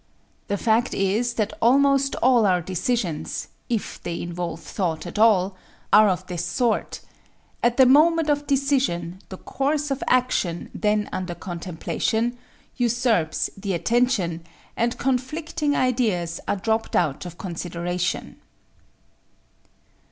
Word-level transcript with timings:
The 0.47 0.57
fact 0.57 0.95
is 0.95 1.35
that 1.35 1.53
almost 1.61 2.15
all 2.23 2.43
our 2.47 2.59
decisions 2.59 3.49
if 3.69 4.01
they 4.01 4.19
involve 4.19 4.59
thought 4.59 5.05
at 5.05 5.19
all 5.19 5.55
are 5.93 6.09
of 6.09 6.25
this 6.25 6.43
sort: 6.43 7.01
At 7.61 7.77
the 7.77 7.85
moment 7.85 8.27
of 8.27 8.47
decision 8.47 9.19
the 9.29 9.37
course 9.37 9.91
of 9.91 10.03
action 10.07 10.71
then 10.73 11.07
under 11.11 11.35
contemplation 11.35 12.35
usurps 12.77 13.51
the 13.55 13.73
attention, 13.75 14.43
and 14.75 14.97
conflicting 14.97 15.75
ideas 15.75 16.39
are 16.47 16.55
dropped 16.55 16.95
out 16.95 17.27
of 17.27 17.37
consideration. 17.37 18.41